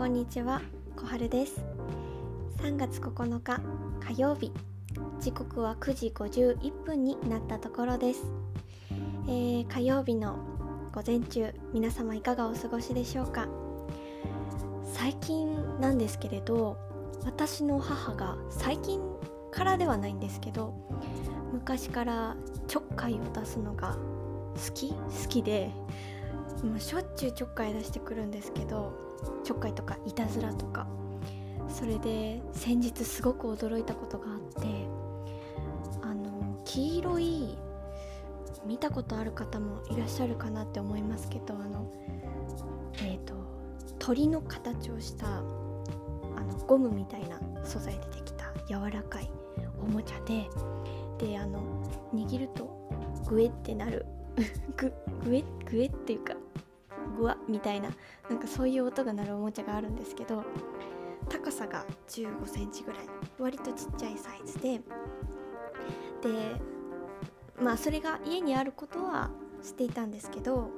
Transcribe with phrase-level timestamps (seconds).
[0.00, 0.62] こんにちは
[0.96, 1.60] 小春です。
[2.56, 3.60] 3月9日
[4.00, 4.50] 火曜日
[5.20, 8.24] 時刻は9時51分になったところです、
[9.28, 10.38] えー、火曜日の
[10.94, 13.46] 午前中皆様いかがお過ごしでしょうか？
[14.94, 16.78] 最近なんですけれど
[17.26, 19.02] 私の母が最近
[19.50, 20.72] からではないんですけど
[21.52, 22.36] 昔から
[22.68, 23.98] ちょっかいを出すのが
[24.66, 24.96] 好き好
[25.28, 25.70] きで
[26.64, 28.92] もうしょっちゅうちょっかい出してくるんですけど
[29.44, 30.86] ちょっかいとかいたずらとか。
[31.72, 34.68] それで先日すごく驚いたことがあって
[36.02, 37.56] あの黄色い
[38.66, 41.90] 見たことある方もいらっしゃるかなって思いますけどあの
[43.02, 43.34] えっ、ー、と
[43.98, 49.30] 鳥の形をしたあのゴムみたいな素材でできた柔らかい
[49.80, 50.48] おもちゃで
[51.24, 51.62] であの
[52.12, 52.68] 握ると
[53.28, 54.06] グエってなる。
[54.76, 54.92] グ
[55.24, 56.34] グエグエっていうか
[57.20, 57.90] グワみたいな
[58.28, 60.42] なんかそういう音が鳴るおもちゃがあるんですけど
[61.28, 63.00] 高さが1 5センチぐらい
[63.38, 64.80] 割とちっちゃいサイズでで
[67.62, 69.30] まあそれが家にあることは
[69.62, 70.70] 知っていたんですけど、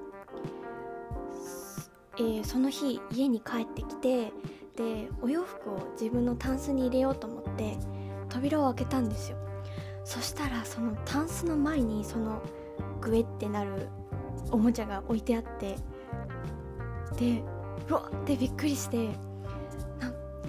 [2.17, 4.33] えー、その日家に帰ってきて
[4.77, 7.77] でお洋服を自分のタンスに入れようと思って
[8.29, 9.37] 扉を開けたんですよ。
[10.05, 12.43] そしたらそのタンスの前にその
[13.01, 13.89] グエってなる
[14.51, 15.77] おもちゃが置いてあって
[17.17, 17.43] で
[17.89, 19.11] うわってびっくりして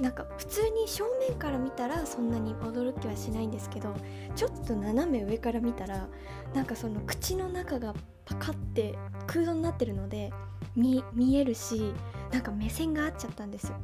[0.01, 3.93] なんか普通に正面から見たらそんなに驚きはしないんですけど
[4.35, 6.07] ちょっと斜め上から見たら
[6.53, 7.93] なんかその口の中が
[8.25, 8.95] パカって
[9.27, 10.33] 空洞になってるので
[10.75, 11.03] 見
[11.35, 11.93] えるし
[12.31, 13.75] なんか目線が合っちゃったんですよ。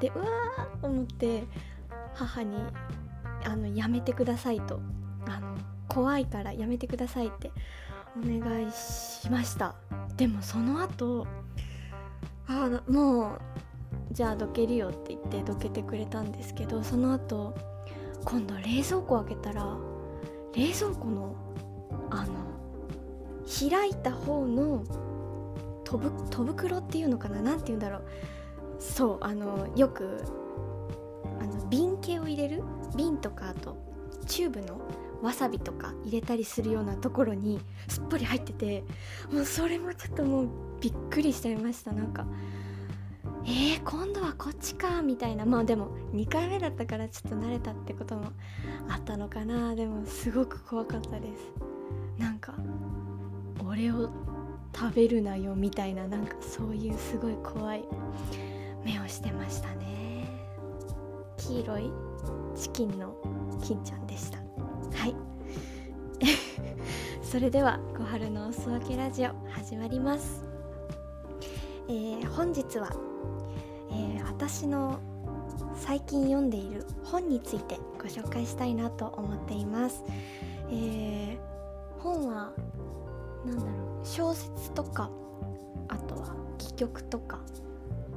[0.00, 1.44] でうわーと思って
[2.14, 2.56] 母に
[3.44, 4.80] あのやめてくださいと
[5.26, 5.56] あの
[5.88, 7.52] 怖いからやめてくださいって
[8.16, 9.76] お願いしました。
[10.16, 11.26] でもその後
[12.46, 13.38] あもう
[14.12, 17.54] じゃあどけるよって言ってどけてくれたんですけどその後
[18.24, 19.76] 今度冷蔵庫開けたら
[20.54, 21.34] 冷蔵庫の
[22.10, 22.32] あの
[23.70, 24.84] 開いた方の
[25.84, 25.98] 戸
[26.44, 27.40] 袋っていうのかな？
[27.42, 28.04] 何て言うんだろう。
[28.78, 30.22] そうあのよく
[31.40, 32.62] あの瓶系を入れる？
[32.96, 33.76] 瓶とかあと
[34.26, 34.80] チューブの？
[35.24, 37.58] わさびとか入れたりするようなところに
[37.88, 38.84] すっぽり入ってて
[39.32, 40.48] もうそれもちょっともう
[40.80, 41.92] びっくりしちゃいました。
[41.92, 42.26] なんか
[43.46, 45.44] えー、今度はこっちかみたいな。
[45.44, 48.32] まあでも2回目だったからちょっと慣れたってことも
[48.88, 49.74] あったのかな。
[49.74, 51.52] でもすごく怖かったです。
[52.18, 52.54] なんか
[53.66, 54.10] 俺を
[54.74, 56.06] 食べるなよみたいな。
[56.06, 57.84] なんかそういうすごい怖い
[58.84, 60.28] 目をしてましたね。
[61.38, 61.90] 黄色い
[62.56, 63.14] チキンの
[63.62, 64.43] 金ちゃんでした。
[64.94, 65.14] はい。
[67.22, 70.44] それでは小春のおすわけラジオ始まります、
[71.88, 72.90] えー、本日は、
[73.90, 75.00] えー、私の
[75.74, 80.04] 最近読んでいる本についてご紹介したいなと思っています、
[80.70, 82.52] えー、本は
[83.44, 83.70] 何だろ
[84.02, 85.10] う小説とか
[85.88, 87.40] あとは戯曲とか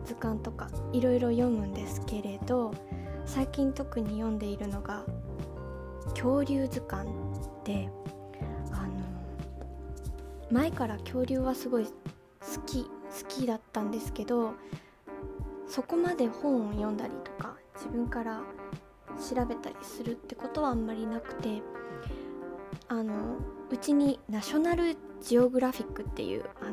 [0.06, 2.74] 図鑑とかいろいろ読むんですけれど
[3.26, 5.04] 最近特に読んでいるのが
[6.10, 7.10] 恐竜図鑑
[7.64, 7.90] で
[8.72, 8.94] あの
[10.52, 11.92] 前から恐竜はすごい好
[12.66, 12.90] き好
[13.28, 14.54] きだったんですけど
[15.68, 18.42] そこまで本を読んだりとか自分から
[19.18, 21.62] 調べたりするってことはあんまりなくて
[22.88, 23.38] あの
[23.70, 26.72] うちにナショナルジオグラフィックっていうあの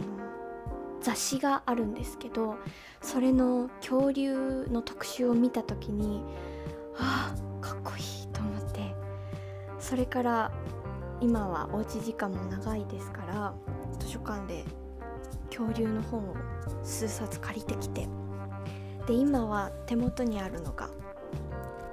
[1.01, 2.57] 雑誌があるんですけど
[3.03, 6.23] それの恐竜の特集を見た時に
[6.97, 7.44] ああ
[9.85, 10.51] それから
[11.21, 13.55] 今はおうち時間も長いですから
[13.99, 14.65] 図書館で
[15.55, 16.35] 恐竜の本を
[16.83, 18.09] 数冊借りてきて
[19.07, 20.89] で今は手元にあるのが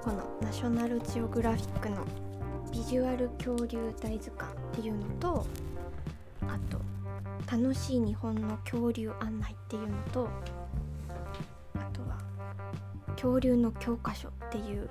[0.01, 1.97] このナショナルジオグラフィックの
[2.71, 5.45] ビジュアル恐竜大図鑑っていうのと
[6.43, 6.79] あと
[7.51, 10.29] 楽しい日本の恐竜案内っていうのと
[13.21, 14.89] 恐竜の教科書っていう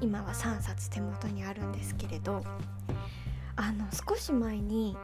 [0.00, 2.44] 今は3冊手元にあるんですけれど
[3.56, 4.96] あの少し前に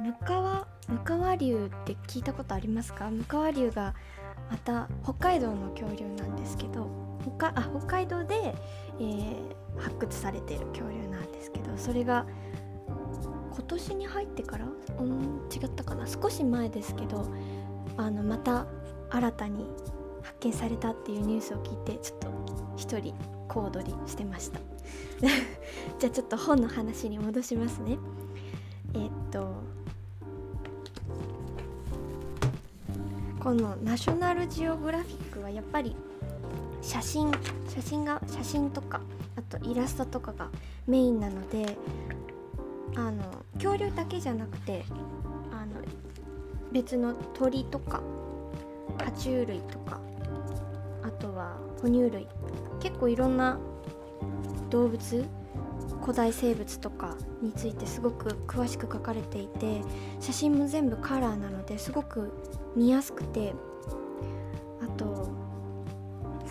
[0.00, 3.10] 向川向川流って聞いたことありますか？
[3.10, 3.94] 向川流が
[4.50, 6.88] また北海道の恐竜なんですけど
[7.36, 8.54] 北あ北海道で、
[8.98, 12.24] えー、発掘されている恐竜なんですけどそれが
[13.52, 14.66] 今年に入ってから？
[15.00, 16.06] うん違ったかな？
[16.06, 17.30] 少し前ですけど
[17.98, 18.66] あのまた
[19.10, 19.66] 新たに
[20.28, 22.28] 発見されたっていうニュースを聞いてちょっと
[22.76, 23.14] 一人
[23.48, 24.60] 小躍りしてました。
[25.98, 27.98] じゃあちょっと本の話に戻しますね。
[28.94, 29.48] えー、っと
[33.40, 35.96] このナショナルジオグラフィックはやっぱり
[36.82, 37.32] 写真
[37.68, 39.00] 写真が写真とか
[39.36, 40.48] あとイラストとかが
[40.86, 41.76] メインなので
[42.96, 43.22] あの
[43.54, 44.84] 恐竜だけじゃなくて
[45.52, 45.80] あの
[46.72, 48.02] 別の鳥とか
[48.98, 49.97] 爬虫類とか
[51.80, 52.26] 哺乳類。
[52.80, 53.58] 結構いろんな
[54.70, 55.24] 動物
[56.00, 59.82] 古代生物とかについてすごく詳しく書かれていて
[60.20, 62.32] 写真も全部カラーなのですごく
[62.76, 63.54] 見やすくて
[64.82, 65.28] あと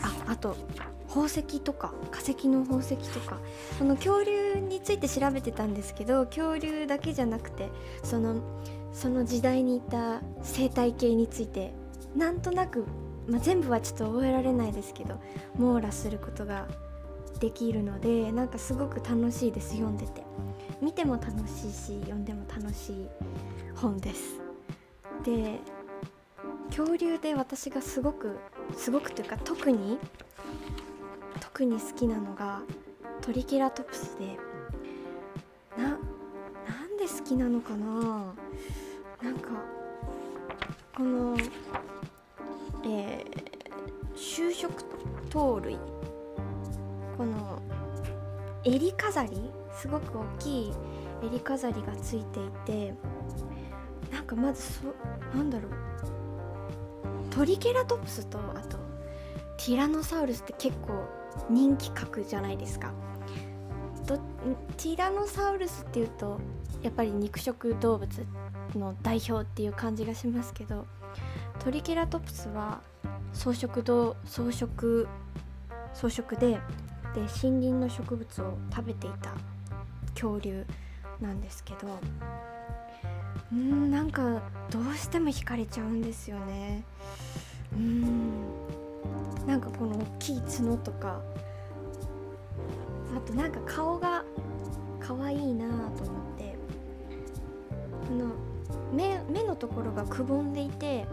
[0.01, 0.55] ああと
[1.07, 3.39] 宝石とか化石の宝石とか
[3.77, 7.69] その恐竜について調べてたんですけど恐竜だけじゃなくて
[8.03, 8.41] その
[8.93, 11.73] その時代にいた生態系について
[12.15, 12.85] なんとなく、
[13.27, 15.19] まあ、全部はちょっと覚えられないですけど
[15.57, 16.67] 網羅することが
[17.39, 20.23] できるのでなんかすごく楽しいです読んでて。
[20.79, 23.07] 見ても楽しいし読んでも楽しい
[23.75, 24.39] 本です。
[25.23, 25.59] で
[26.69, 28.37] 恐竜で私がすごく
[28.75, 29.97] すごくというか特に
[31.39, 32.61] 特に好きなのが
[33.21, 34.37] トリケラトプスで
[35.81, 35.97] ななん
[36.97, 38.35] で好きなのかな？
[39.23, 39.49] なんか
[40.95, 41.35] この
[42.85, 44.83] えー、就職
[45.29, 45.77] 糖類
[47.17, 47.61] この
[48.63, 49.51] 襟飾り？
[49.79, 50.73] すごく大きい
[51.23, 52.93] 襟飾りがついていて
[54.11, 54.83] なんかまずそ
[55.37, 55.71] なんだろう。
[57.29, 58.77] トリケラトプスとあと
[59.57, 61.05] ティラノサウルスって結構
[61.49, 62.91] 人気格じゃないですか。
[64.77, 66.39] ティラノサウルスっていうと
[66.81, 68.25] やっぱり肉食動物
[68.75, 70.87] の代表っていう感じがしますけど
[71.59, 72.81] トリケラトプスは
[73.33, 75.07] 草食動草食
[75.93, 76.59] 草食で
[77.13, 79.33] で森林の植物を食べていた
[80.13, 80.65] 恐竜
[81.19, 81.99] なんですけど
[83.51, 86.83] うんなんかどうしても惹かれちゃうんですよね。
[87.73, 88.43] うん
[89.45, 91.21] なんかこの大きい角とか
[93.15, 94.23] あとなんか顔が
[94.99, 96.57] 可愛いなと思って
[98.07, 98.31] この
[98.93, 101.05] 目目のところがくぼんでいて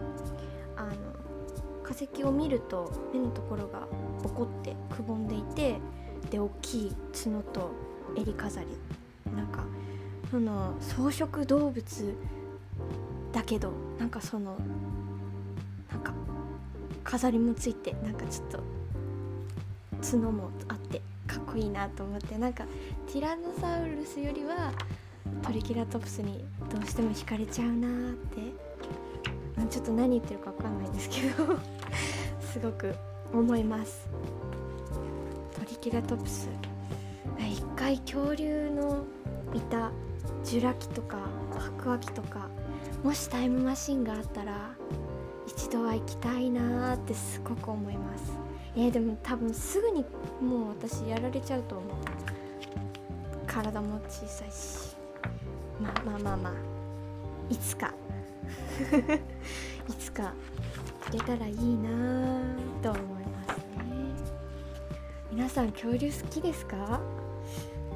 [2.03, 3.87] 石を見ると目のところが
[4.21, 5.79] ボコってくぼんでいて
[6.29, 7.71] で大きい角と
[8.17, 8.67] 襟飾り。
[9.35, 9.65] なんか
[10.29, 12.15] その草食動物
[13.33, 14.57] だけどなんかその
[15.91, 16.13] なんか
[17.03, 18.59] 飾りもついてなんかちょっと
[20.01, 22.65] 角もあってかっこいいなと思ってなんか
[23.11, 24.71] ティラノサウルスよりは
[25.41, 28.65] トリケラトプスにどうしても惹かれちゃうなーって。
[29.69, 31.57] ちょっと何言ってるか分かんないんですけど。
[32.55, 32.95] すごく
[33.33, 34.07] 思います。
[35.59, 36.47] トリケラトプス。
[37.37, 39.03] 一回恐竜の
[39.53, 39.91] いた
[40.41, 41.17] ジュラ紀とか
[41.51, 42.47] 白亜紀とか
[43.03, 44.71] もしタイムマシンがあったら
[45.45, 48.31] 一度は行きたいなーってすごく思います。
[48.77, 50.05] えー、でも多分すぐに
[50.41, 51.97] もう私やられちゃうと思う。
[53.45, 54.95] 体も小さいし。
[55.81, 56.53] まあまあまあまあ。
[57.49, 57.93] いつか。
[59.89, 60.33] いつか
[61.11, 61.89] けたらいいな
[62.81, 63.85] と思いますね。
[65.31, 66.99] 皆さん恐竜好きですか？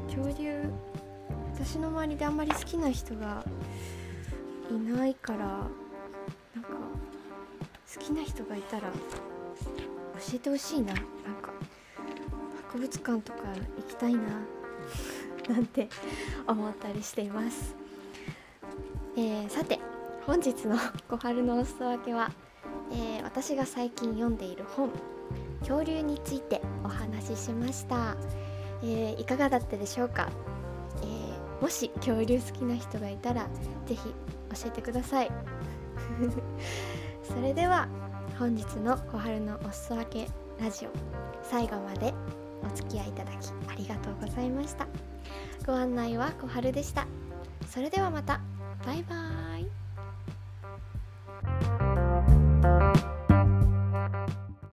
[0.08, 0.64] 恐竜
[1.54, 3.44] 私の周りであんまり好きな人が
[4.70, 6.70] いないからなんか
[7.94, 8.90] 好きな人がいたら教
[10.36, 10.94] えてほしいな。
[10.94, 11.04] なん
[11.42, 11.52] か
[12.68, 13.40] 博物館とか
[13.78, 14.22] 行きたいな
[15.50, 15.90] なんて
[16.48, 17.76] 思ったりしています、
[19.18, 19.80] えー、さて
[20.28, 20.78] 本日の
[21.10, 22.32] 小春のお裾分けは、
[22.92, 24.92] えー、私が最近読んでいる本
[25.60, 28.16] 恐竜についてお話ししました、
[28.82, 30.30] えー、いかがだったでしょうか、
[31.02, 33.48] えー、もし恐竜好きな人がいたら
[33.86, 34.14] 是非教
[34.68, 35.32] えてください。
[37.24, 37.88] それでは
[38.40, 40.28] 本日の小春のお裾分け
[40.60, 40.90] ラジオ
[41.44, 42.14] 最後まで
[42.64, 44.88] お付き合いいただきありがとうございました。
[45.66, 47.06] ご案内は小春でした。
[47.68, 48.42] それではまた。
[48.86, 49.39] バイバイ。